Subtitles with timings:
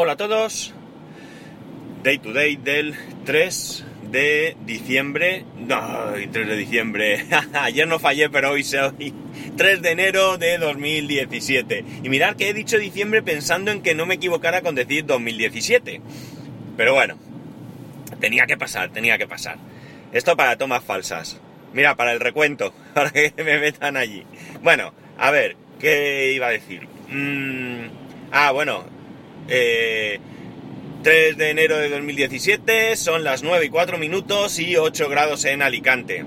[0.00, 0.72] Hola a todos.
[2.04, 5.44] Day to day del 3 de diciembre.
[5.56, 7.26] No, 3 de diciembre.
[7.54, 9.12] Ayer no fallé, pero hoy soy
[9.56, 11.84] 3 de enero de 2017.
[12.04, 16.00] Y mirad que he dicho diciembre pensando en que no me equivocara con decir 2017.
[16.76, 17.18] Pero bueno,
[18.20, 19.56] tenía que pasar, tenía que pasar.
[20.12, 21.40] Esto para tomas falsas.
[21.72, 24.22] Mira, para el recuento, para que me metan allí.
[24.62, 26.86] Bueno, a ver, ¿qué iba a decir?
[27.08, 27.88] Mm,
[28.30, 28.96] ah, bueno,
[29.48, 30.20] eh,
[31.02, 35.62] 3 de enero de 2017, son las 9 y 4 minutos y 8 grados en
[35.62, 36.24] Alicante.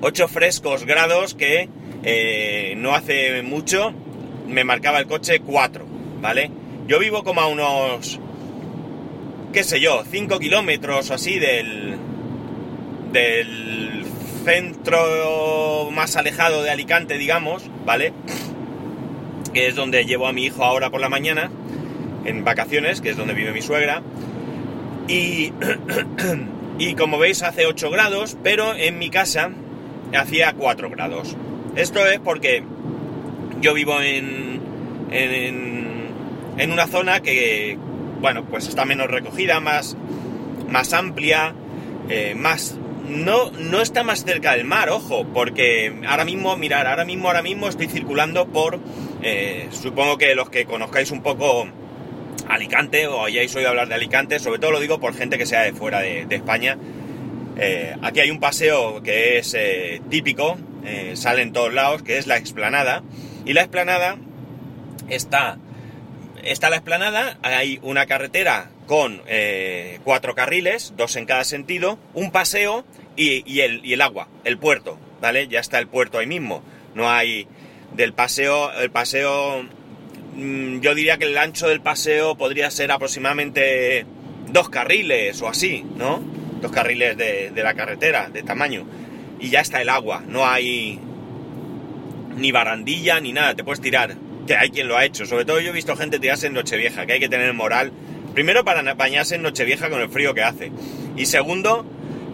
[0.00, 1.68] 8 frescos grados que
[2.02, 3.94] eh, no hace mucho
[4.46, 5.86] me marcaba el coche 4,
[6.20, 6.50] ¿vale?
[6.86, 8.20] Yo vivo como a unos,
[9.52, 11.96] qué sé yo, 5 kilómetros o así del,
[13.12, 14.04] del
[14.44, 18.12] centro más alejado de Alicante, digamos, ¿vale?
[19.52, 21.50] Que es donde llevo a mi hijo ahora por la mañana
[22.26, 24.02] en vacaciones, que es donde vive mi suegra.
[25.08, 25.52] Y,
[26.78, 29.50] y como veis hace 8 grados, pero en mi casa
[30.14, 31.36] hacía 4 grados.
[31.76, 32.62] Esto es porque
[33.60, 34.60] yo vivo en,
[35.10, 37.78] en, una zona que,
[38.20, 39.96] bueno, pues está menos recogida, más,
[40.68, 41.54] más amplia,
[42.08, 42.76] eh, más...
[43.08, 47.40] No, no está más cerca del mar, ojo, porque ahora mismo, mirar, ahora mismo, ahora
[47.40, 48.80] mismo estoy circulando por,
[49.22, 51.68] eh, supongo que los que conozcáis un poco
[52.48, 55.62] Alicante o hayáis oído hablar de Alicante, sobre todo lo digo por gente que sea
[55.62, 56.76] de fuera de, España.
[57.58, 62.18] Eh, aquí hay un paseo que es eh, típico, eh, sale en todos lados, que
[62.18, 63.02] es la explanada.
[63.44, 64.18] Y la explanada
[65.08, 65.58] está,
[66.42, 69.22] está la explanada, hay una carretera con
[70.04, 72.84] cuatro carriles, dos en cada sentido, un paseo
[73.16, 75.48] y, el, y el agua, el puerto, ¿vale?
[75.48, 76.62] Ya está el puerto ahí mismo.
[76.94, 77.48] No hay
[77.94, 79.66] del paseo, el paseo
[80.36, 84.04] yo diría que el ancho del paseo podría ser aproximadamente
[84.52, 86.22] dos carriles o así, ¿no?
[86.60, 88.86] Dos carriles de, la carretera, de tamaño.
[89.40, 90.98] Y ya está el agua, no hay
[92.36, 94.16] ni barandilla ni nada, te puedes tirar.
[94.46, 97.06] Que hay quien lo ha hecho, sobre todo yo he visto gente tirarse en Nochevieja,
[97.06, 97.92] que hay que tener moral.
[98.34, 100.70] Primero para bañarse en Nochevieja con el frío que hace.
[101.16, 101.86] Y segundo,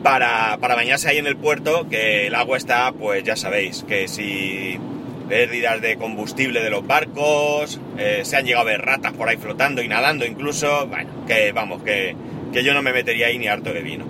[0.03, 4.09] para, para bañarse ahí en el puerto, que el agua está, pues ya sabéis, que
[4.09, 4.79] si
[5.23, 9.37] pérdidas de combustible de los barcos, eh, se han llegado a ver ratas por ahí
[9.37, 12.15] flotando y nadando incluso, bueno, que vamos, que,
[12.53, 14.05] yo no me metería ahí ni harto de vino.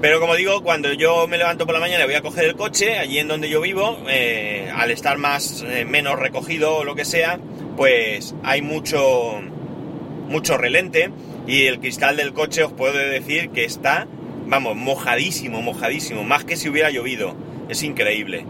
[0.00, 2.98] Pero como digo, cuando yo me levanto por la mañana voy a coger el coche,
[2.98, 7.04] allí en donde yo vivo, eh, al estar más, eh, menos recogido o lo que
[7.04, 7.38] sea,
[7.76, 9.40] pues hay mucho,
[10.28, 11.10] mucho relente
[11.46, 14.06] y el cristal del coche os puedo decir que está,
[14.46, 17.34] vamos, mojadísimo, mojadísimo, más que si hubiera llovido.
[17.68, 18.44] Es increíble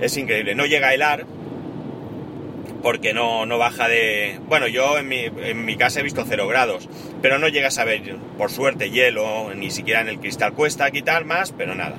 [0.00, 0.54] es increíble.
[0.54, 1.26] No llega a helar
[2.82, 4.38] porque no, no baja de...
[4.48, 6.88] Bueno, yo en mi, en mi, casa he visto 0 grados,
[7.22, 11.24] pero no llegas a ver, por suerte, hielo, ni siquiera en el cristal cuesta quitar
[11.24, 11.96] más, pero nada.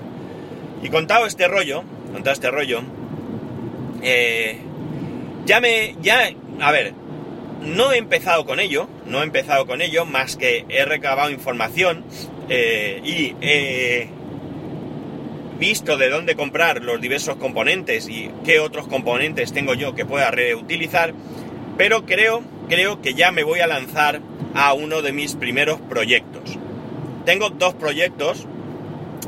[0.81, 2.81] Y contado este rollo, contado este rollo,
[4.01, 4.57] eh,
[5.45, 5.95] ya me...
[6.01, 6.93] ya, a ver,
[7.61, 12.03] no he empezado con ello, no he empezado con ello, más que he recabado información
[12.49, 14.09] eh, y he
[15.61, 20.31] visto de dónde comprar los diversos componentes y qué otros componentes tengo yo que pueda
[20.31, 21.13] reutilizar,
[21.77, 24.21] pero creo, creo que ya me voy a lanzar
[24.55, 26.57] a uno de mis primeros proyectos.
[27.25, 28.47] Tengo dos proyectos,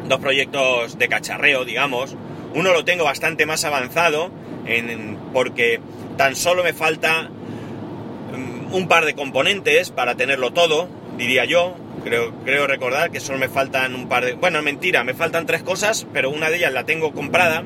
[0.10, 2.18] dos proyectos de cacharreo, digamos.
[2.56, 4.32] Uno lo tengo bastante más avanzado
[4.66, 5.82] en, porque
[6.18, 11.76] tan solo me falta mm, un par de componentes para tenerlo todo, diría yo.
[12.04, 14.34] Creo, creo recordar que solo me faltan un par de...
[14.34, 17.64] Bueno, mentira, me faltan tres cosas, pero una de ellas la tengo comprada,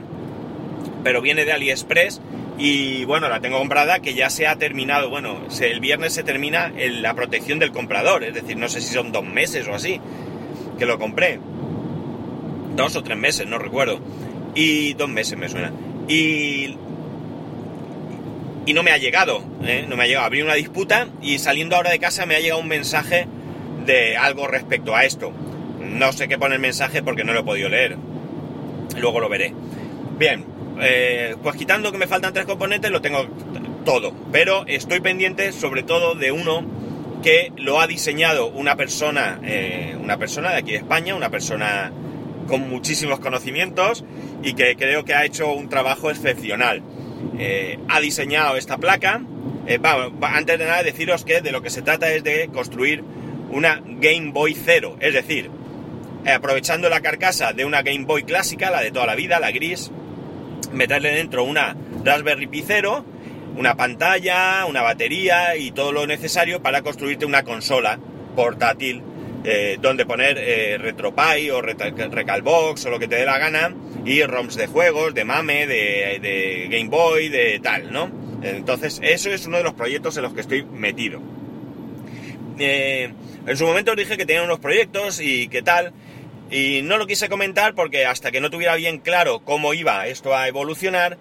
[1.03, 2.21] pero viene de AliExpress
[2.59, 5.09] y bueno, la tengo comprada que ya se ha terminado.
[5.09, 9.11] Bueno, el viernes se termina la protección del comprador, es decir, no sé si son
[9.11, 9.99] dos meses o así
[10.77, 11.39] que lo compré.
[12.75, 13.99] Dos o tres meses, no recuerdo.
[14.53, 15.71] Y dos meses me suena.
[16.07, 16.77] Y
[18.67, 19.85] y no me ha llegado, ¿eh?
[19.87, 20.25] no me ha llegado.
[20.25, 23.25] Abrí una disputa y saliendo ahora de casa me ha llegado un mensaje
[23.87, 25.31] de algo respecto a esto.
[25.79, 27.97] No sé qué pone el mensaje porque no lo he podido leer.
[28.99, 29.53] Luego lo veré.
[30.19, 30.45] Bien,
[30.79, 33.25] eh, pues quitando que me faltan tres componentes, lo tengo
[33.85, 34.13] todo.
[34.31, 36.65] Pero estoy pendiente sobre todo de uno
[37.23, 41.91] que lo ha diseñado una persona, eh, una persona de aquí de España, una persona
[42.47, 44.05] con muchísimos conocimientos
[44.43, 46.81] y que creo que ha hecho un trabajo excepcional.
[47.39, 49.21] Eh, ha diseñado esta placa.
[50.21, 53.03] antes de nada deciros que de lo que se trata es de construir
[53.51, 55.49] una Game Boy Zero, es decir,
[56.25, 59.91] aprovechando la carcasa de una Game Boy clásica, la de toda la vida, la gris,
[60.71, 63.05] meterle dentro una Raspberry Pi Zero,
[63.57, 67.99] una pantalla, una batería y todo lo necesario para construirte una consola
[68.35, 69.01] portátil
[69.43, 73.73] eh, donde poner eh, RetroPie o Recalbox o lo que te dé la gana
[74.05, 78.11] y ROMs de juegos, de MAME, de, de Game Boy, de tal, ¿no?
[78.41, 81.21] Entonces, eso es uno de los proyectos en los que estoy metido.
[82.59, 83.11] Eh,
[83.47, 85.93] en su momento os dije que tenía unos proyectos y qué tal,
[86.51, 90.35] y no lo quise comentar porque hasta que no tuviera bien claro cómo iba esto
[90.35, 91.17] a evolucionar,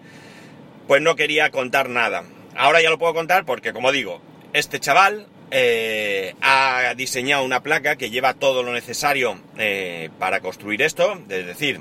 [0.88, 2.25] pues no quería contar nada.
[2.56, 4.20] Ahora ya lo puedo contar porque, como digo,
[4.52, 10.82] este chaval eh, ha diseñado una placa que lleva todo lo necesario eh, para construir
[10.82, 11.81] esto, es decir,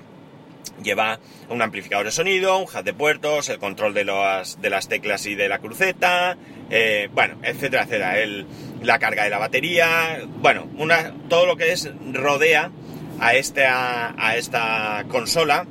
[0.83, 1.19] lleva
[1.49, 5.35] un amplificador de sonido, un hub de puertos, el control de, de las teclas y
[5.35, 6.37] de la cruceta,
[6.69, 8.19] eh, bueno, etcétera, etcétera,
[8.85, 12.71] la carga de la batería, bueno, una, todo lo que es rodea
[13.19, 15.65] a esta, a esta consola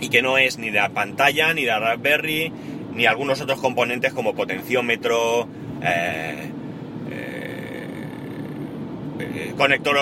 [0.00, 2.52] y que no es ni la pantalla, ni la Raspberry,
[2.94, 5.48] ni algunos otros componentes como potenciómetro,
[5.82, 6.50] eh,
[9.20, 9.96] eh, conector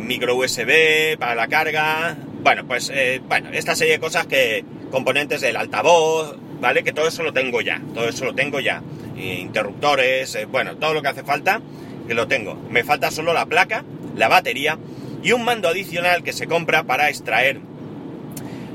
[0.00, 2.92] micro USB para la carga, bueno, pues
[3.28, 6.84] bueno, esta serie de cosas que componentes del altavoz, ¿vale?
[6.84, 8.80] Que todo eso lo tengo ya, todo eso lo tengo ya.
[9.16, 11.60] Interruptores, bueno, todo lo que hace falta,
[12.06, 12.54] que lo tengo.
[12.70, 13.84] Me falta solo la placa,
[14.16, 14.78] la batería
[15.22, 17.60] y un mando adicional que se compra para extraer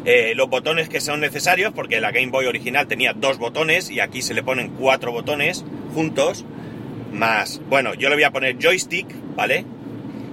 [0.06, 4.00] eh, los botones que son necesarios, porque la Game Boy original tenía dos botones y
[4.00, 6.46] aquí se le ponen cuatro botones juntos,
[7.12, 9.66] más, bueno, yo le voy a poner joystick, ¿vale?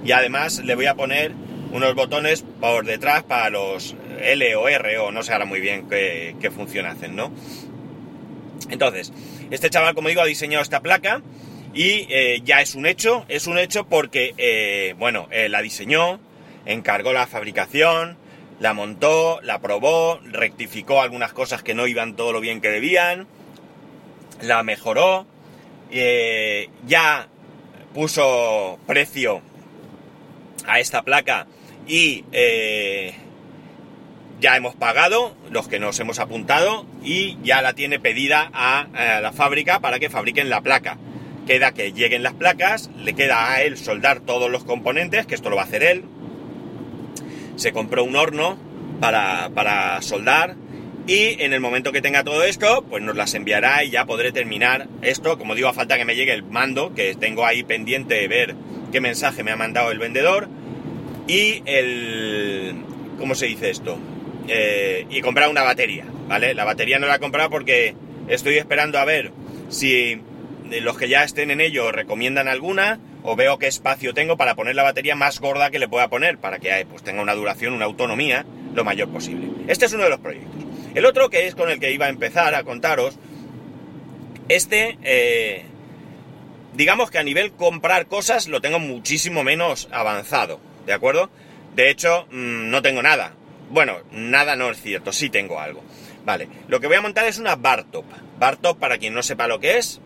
[0.03, 1.33] Y además le voy a poner
[1.71, 5.87] unos botones por detrás para los L o R o no sé ahora muy bien
[5.89, 7.31] qué, qué función hacen, ¿no?
[8.69, 9.13] Entonces,
[9.51, 11.21] este chaval, como digo, ha diseñado esta placa
[11.73, 16.19] y eh, ya es un hecho, es un hecho porque, eh, bueno, eh, la diseñó,
[16.65, 18.17] encargó la fabricación,
[18.59, 23.27] la montó, la probó, rectificó algunas cosas que no iban todo lo bien que debían,
[24.41, 25.27] la mejoró,
[26.85, 27.27] ya
[27.93, 29.41] puso precio
[30.65, 31.47] a esta placa
[31.87, 32.25] y
[34.39, 39.31] ya hemos pagado los que nos hemos apuntado y ya la tiene pedida a la
[39.31, 40.97] fábrica para que fabriquen la placa
[41.47, 45.49] queda que lleguen las placas, le queda a él soldar todos los componentes, que esto
[45.49, 46.03] lo va a hacer él.
[47.55, 48.59] Se compró un horno
[48.99, 50.55] para, soldar
[51.07, 54.31] y en el momento que tenga todo esto, pues nos las enviará y ya podré
[54.31, 55.39] terminar esto.
[55.39, 58.55] Como digo, a falta que me llegue el mando, que tengo ahí pendiente de ver
[58.91, 60.49] qué mensaje me ha mandado el vendedor.
[61.27, 62.75] Y el...
[63.17, 63.97] ¿Cómo se dice esto?
[64.47, 66.53] Eh, y comprar una batería, ¿vale?
[66.53, 67.95] La batería no la he comprado porque
[68.29, 69.31] estoy esperando a ver
[69.69, 70.21] si
[70.81, 74.75] los que ya estén en ello recomiendan alguna o veo qué espacio tengo para poner
[74.75, 77.85] la batería más gorda que le pueda poner para que pues, tenga una duración, una
[77.85, 79.49] autonomía lo mayor posible.
[79.67, 80.63] Este es uno de los proyectos.
[80.95, 83.19] El otro que es con el que iba a empezar a contaros,
[84.49, 85.65] este, eh,
[86.73, 91.29] digamos que a nivel comprar cosas lo tengo muchísimo menos avanzado, ¿de acuerdo?
[91.75, 93.33] De hecho, mm, no tengo nada.
[93.69, 95.83] Bueno, nada no es cierto, sí tengo algo.
[96.25, 98.05] Vale, lo que voy a montar es una Bartop.
[98.39, 100.01] Bartop, para quien no sepa lo que es,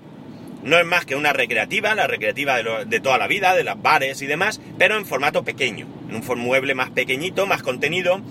[0.64, 4.22] no es más que una recreativa, la recreativa de, toda la vida, de las bares
[4.22, 8.22] y demás, pero en formato pequeño, en un mueble más pequeñito, más contenido,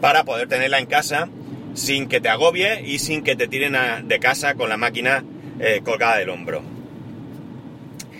[0.00, 1.28] para poder tenerla en casa
[1.74, 3.76] sin que te agobie y sin que te tiren
[4.06, 5.24] de casa con la máquina
[5.58, 6.62] eh, colgada del hombro.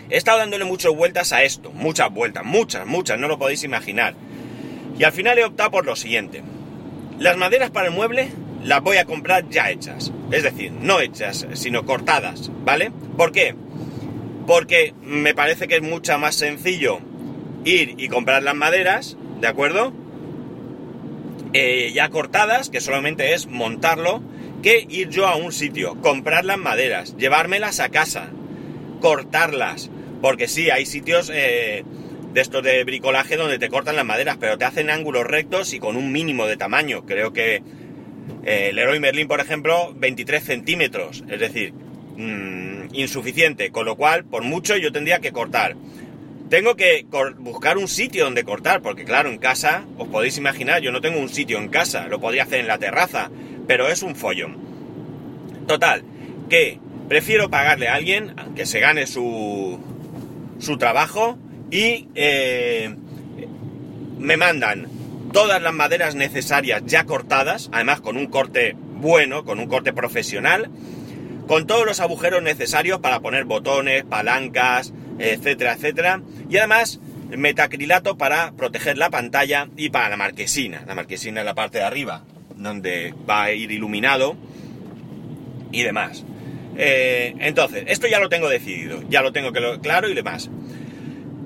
[0.08, 4.14] He estado dándole muchas vueltas a esto, muchas vueltas, muchas, muchas, no lo podéis imaginar.
[4.98, 6.42] Y al final he optado por lo siguiente.
[7.20, 8.30] Las maderas para el mueble
[8.64, 10.10] las voy a comprar ya hechas.
[10.32, 12.92] Es decir, no hechas, sino cortadas, ¿vale?
[13.18, 13.54] ¿Por qué?
[14.46, 16.98] Porque me parece que es mucho más sencillo
[17.66, 19.92] ir y comprar las maderas, ¿de acuerdo?
[21.52, 24.22] Eh, ya cortadas, que solamente es montarlo,
[24.62, 28.30] que ir yo a un sitio, comprar las maderas, llevármelas a casa,
[29.02, 29.90] cortarlas.
[30.22, 31.84] Porque sí, hay sitios eh,
[32.32, 35.80] de estos de bricolaje donde te cortan las maderas, pero te hacen ángulos rectos y
[35.80, 37.04] con un mínimo de tamaño.
[37.04, 37.62] Creo que
[38.44, 44.42] el Leroy Merlin, por ejemplo, 23 centímetros, es decir, mm, insuficiente, con lo cual, por
[44.42, 45.76] mucho, yo tendría que cortar.
[46.48, 47.06] Tengo que
[47.38, 51.20] buscar un sitio donde cortar, porque claro, en casa, os podéis imaginar, yo no tengo
[51.20, 53.30] un sitio en casa, lo podría hacer en la terraza,
[53.68, 54.58] pero es un follón.
[55.68, 56.02] Total,
[56.48, 59.78] que prefiero pagarle a alguien, que se gane su,
[60.58, 61.38] su trabajo,
[61.70, 62.94] y eh,
[64.18, 64.88] me mandan
[65.32, 70.70] todas las maderas necesarias ya cortadas, además con un corte bueno, con un corte profesional,
[71.46, 77.00] con todos los agujeros necesarios para poner botones, palancas, etcétera, etcétera, y además
[77.30, 81.84] metacrilato para proteger la pantalla y para la marquesina, la marquesina en la parte de
[81.84, 82.24] arriba,
[82.56, 84.36] donde va a ir iluminado
[85.72, 86.24] y demás.
[86.76, 90.50] Eh, entonces, esto ya lo tengo decidido, ya lo tengo claro y demás.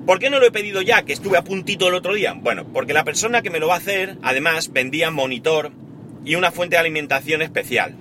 [0.05, 2.33] ¿Por qué no lo he pedido ya, que estuve a puntito el otro día?
[2.33, 5.71] Bueno, porque la persona que me lo va a hacer, además, vendía monitor
[6.23, 7.95] y una fuente de alimentación especial.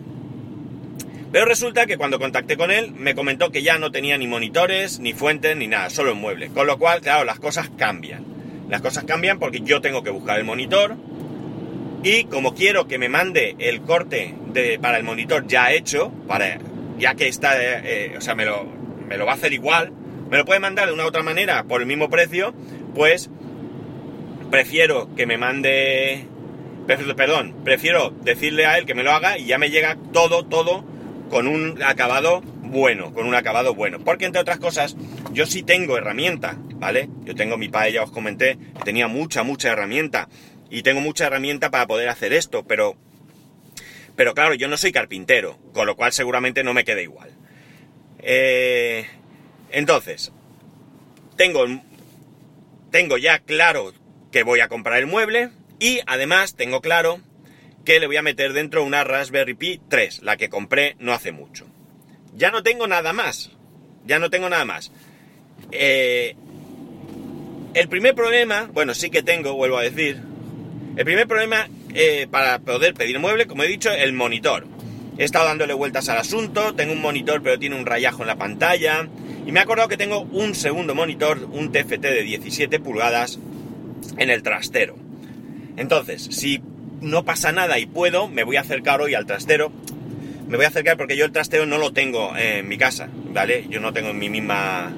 [1.32, 5.00] Pero resulta que cuando contacté con él, me comentó que ya no tenía ni monitores,
[5.00, 6.48] ni fuentes, ni nada, solo el mueble.
[6.48, 8.24] Con lo cual, claro, las cosas cambian.
[8.68, 10.96] Las cosas cambian porque yo tengo que buscar el monitor.
[12.02, 16.58] Y como quiero que me mande el corte de, para el monitor ya hecho, para,
[16.98, 18.64] ya que está, eh, eh, o sea, me lo,
[19.08, 19.90] me lo va a hacer igual,
[20.30, 22.54] me lo puede mandar de una u otra manera por el mismo precio,
[22.94, 23.30] pues
[24.50, 26.26] prefiero que me mande,
[27.16, 30.84] perdón, prefiero decirle a él que me lo haga y ya me llega todo, todo
[31.30, 32.42] con un acabado
[32.74, 34.00] bueno, con un acabado bueno.
[34.04, 34.96] Porque entre otras cosas,
[35.32, 37.08] yo sí tengo herramienta, ¿vale?
[37.24, 40.28] Yo tengo mi ya os comenté, tenía mucha, mucha herramienta.
[40.70, 42.96] Y tengo mucha herramienta para poder hacer esto, pero...
[44.16, 47.30] Pero claro, yo no soy carpintero, con lo cual seguramente no me queda igual.
[48.20, 49.06] Eh,
[49.74, 50.30] entonces,
[51.36, 51.66] tengo,
[52.92, 53.92] tengo ya claro
[54.30, 55.50] que voy a comprar el mueble
[55.80, 57.18] y además tengo claro
[57.84, 61.32] que le voy a meter dentro una Raspberry Pi 3, la que compré no hace
[61.32, 61.66] mucho.
[62.36, 63.50] Ya no tengo nada más.
[64.06, 64.92] Ya no tengo nada más.
[65.72, 66.36] Eh,
[67.74, 70.20] el primer problema, bueno, sí que tengo, vuelvo a decir.
[70.96, 74.68] El primer problema eh, para poder pedir mueble, como he dicho, el monitor.
[75.18, 78.36] He estado dándole vueltas al asunto, tengo un monitor pero tiene un rayajo en la
[78.36, 79.08] pantalla,
[79.46, 83.38] y me he acordado que tengo un segundo monitor, un TFT de 17 pulgadas,
[84.16, 84.96] en el trastero.
[85.76, 86.60] Entonces, si
[87.00, 89.72] no pasa nada y puedo, me voy a acercar hoy al trastero.
[90.48, 93.66] Me voy a acercar porque yo el trastero no lo tengo en mi casa, ¿vale?
[93.68, 94.92] Yo no tengo en mi misma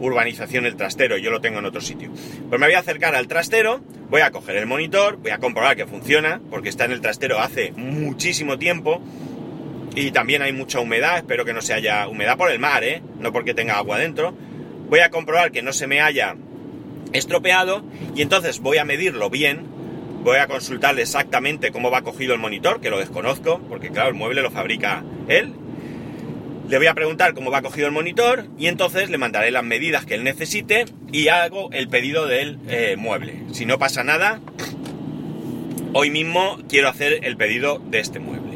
[0.00, 2.10] urbanización el trastero, yo lo tengo en otro sitio.
[2.48, 3.80] Pues me voy a acercar al trastero,
[4.10, 7.40] voy a coger el monitor, voy a comprobar que funciona, porque está en el trastero
[7.40, 9.00] hace muchísimo tiempo
[9.94, 13.02] y también hay mucha humedad, espero que no se haya humedad por el mar, ¿eh?
[13.18, 14.34] no porque tenga agua dentro.
[14.88, 16.36] Voy a comprobar que no se me haya
[17.12, 17.84] estropeado
[18.14, 19.66] y entonces voy a medirlo bien,
[20.22, 24.14] voy a consultarle exactamente cómo va cogido el monitor, que lo desconozco, porque claro, el
[24.14, 25.52] mueble lo fabrica él.
[26.68, 30.06] Le voy a preguntar cómo va cogido el monitor y entonces le mandaré las medidas
[30.06, 33.42] que él necesite y hago el pedido del eh, mueble.
[33.52, 34.40] Si no pasa nada,
[35.92, 38.51] hoy mismo quiero hacer el pedido de este mueble.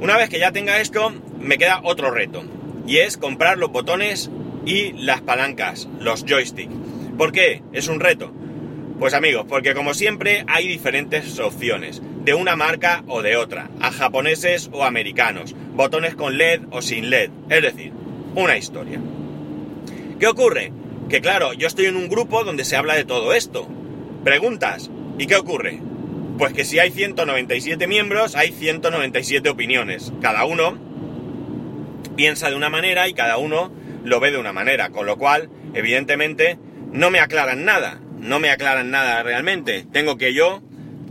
[0.00, 2.44] Una vez que ya tenga esto, me queda otro reto.
[2.86, 4.30] Y es comprar los botones
[4.66, 6.74] y las palancas, los joysticks.
[7.16, 7.62] ¿Por qué?
[7.72, 8.32] Es un reto.
[8.98, 13.90] Pues amigos, porque como siempre hay diferentes opciones, de una marca o de otra, a
[13.90, 17.92] japoneses o americanos, botones con LED o sin LED, es decir,
[18.34, 19.00] una historia.
[20.18, 20.72] ¿Qué ocurre?
[21.08, 23.68] Que claro, yo estoy en un grupo donde se habla de todo esto.
[24.22, 25.80] Preguntas, ¿y qué ocurre?
[26.38, 30.12] Pues que si hay 197 miembros, hay 197 opiniones.
[30.20, 30.78] Cada uno
[32.16, 33.72] piensa de una manera y cada uno
[34.04, 34.90] lo ve de una manera.
[34.90, 36.58] Con lo cual, evidentemente,
[36.92, 38.00] no me aclaran nada.
[38.18, 39.86] No me aclaran nada realmente.
[39.92, 40.60] Tengo que yo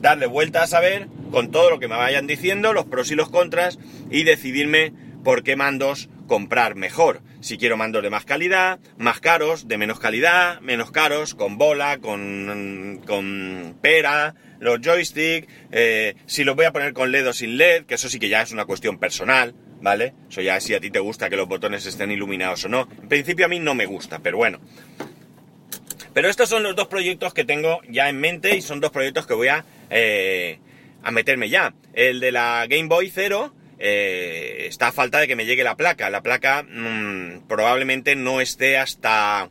[0.02, 3.30] darle vuelta a saber con todo lo que me vayan diciendo, los pros y los
[3.30, 3.80] contras,
[4.12, 7.22] y decidirme por qué mandos comprar mejor.
[7.44, 11.98] Si quiero mandos de más calidad, más caros, de menos calidad, menos caros, con bola,
[11.98, 17.58] con, con pera, los joysticks, eh, si los voy a poner con LED o sin
[17.58, 20.14] LED, que eso sí que ya es una cuestión personal, ¿vale?
[20.30, 22.88] Eso ya si a ti te gusta que los botones estén iluminados o no.
[23.02, 24.62] En principio a mí no me gusta, pero bueno.
[26.14, 29.28] Pero estos son los dos proyectos que tengo ya en mente y son dos proyectos
[29.28, 30.60] que voy a, eh,
[31.04, 31.74] a meterme ya.
[31.94, 33.54] El de la Game Boy Zero
[33.86, 36.10] eh, está a falta de que me llegue la placa.
[36.10, 39.50] La placa mm, probablemente no esté hasta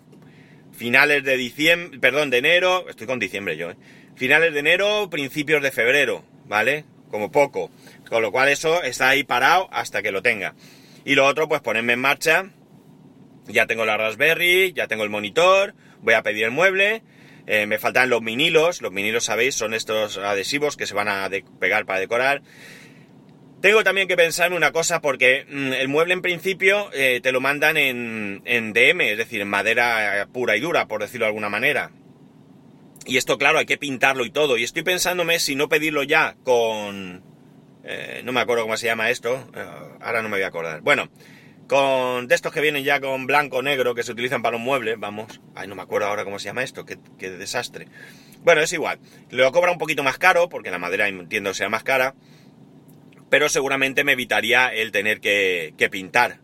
[0.72, 3.76] finales de diciembre, perdón, de enero, estoy con diciembre yo, ¿eh?
[4.16, 6.86] finales de enero, principios de febrero, ¿vale?
[7.10, 7.70] Como poco.
[8.08, 10.54] Con lo cual eso está ahí parado hasta que lo tenga.
[11.04, 12.46] Y lo otro, pues ponerme en marcha.
[13.48, 17.02] Ya tengo la Raspberry, ya tengo el monitor, voy a pedir el mueble.
[17.46, 21.28] Eh, me faltan los minilos, los minilos sabéis, son estos adhesivos que se van a
[21.60, 22.40] pegar para decorar.
[23.62, 27.30] Tengo también que pensar en una cosa porque mm, el mueble en principio eh, te
[27.30, 31.28] lo mandan en, en, DM, es decir, en madera pura y dura, por decirlo de
[31.28, 31.92] alguna manera.
[33.06, 34.58] Y esto, claro, hay que pintarlo y todo.
[34.58, 37.22] Y estoy pensándome si no pedirlo ya con...
[37.84, 39.48] Eh, no me acuerdo cómo se llama esto.
[39.54, 39.64] Eh,
[40.00, 40.80] ahora no me voy a acordar.
[40.80, 41.08] Bueno,
[41.68, 44.98] con de estos que vienen ya con blanco negro que se utilizan para los muebles,
[44.98, 45.40] vamos.
[45.54, 46.84] Ay, no me acuerdo ahora cómo se llama esto.
[46.84, 47.86] Qué, qué desastre.
[48.40, 48.98] Bueno, es igual.
[49.30, 52.16] Lo cobra un poquito más caro, porque la madera entiendo sea más cara.
[53.32, 56.40] Pero seguramente me evitaría el tener que, pintar.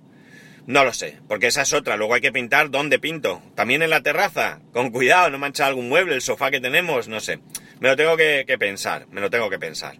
[0.66, 1.98] No lo sé, porque esa es otra.
[1.98, 3.42] Luego hay que pintar dónde pinto.
[3.54, 4.60] También en la terraza.
[4.72, 7.40] Con cuidado, no mancha algún mueble, el sofá que tenemos, no sé.
[7.80, 9.96] Me lo tengo que, pensar, me lo tengo que pensar.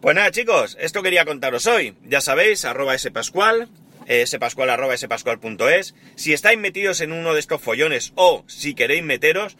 [0.00, 1.94] Pues nada, chicos, esto quería contaros hoy.
[2.06, 3.68] Ya sabéis, arroba spascual,
[4.06, 5.94] eh, spascual arroba spascual.es.
[6.14, 9.58] Si estáis metidos en uno de estos follones o si queréis meteros,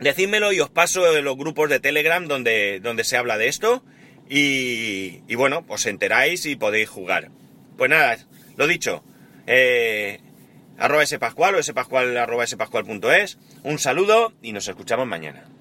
[0.00, 3.84] decídmelo y os paso los grupos de Telegram donde, donde se habla de esto.
[4.28, 7.30] Y, bueno, os enteráis y podéis jugar.
[7.76, 8.18] Pues nada,
[8.56, 9.02] lo dicho.
[9.46, 10.20] Eh,
[10.78, 13.38] arroba spascual o spascual arroba spascual.es.
[13.62, 15.48] Un saludo y nos escuchamos mañana.